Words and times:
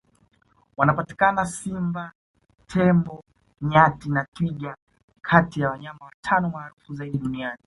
wanapatikana 0.77 1.45
simba 1.45 2.11
tembo 2.67 3.23
nyati 3.61 4.09
na 4.09 4.23
twiga 4.25 4.77
kati 5.21 5.61
ya 5.61 5.69
wanyama 5.69 6.05
watano 6.05 6.49
maarufu 6.49 6.93
zaidi 6.93 7.17
duniani 7.17 7.59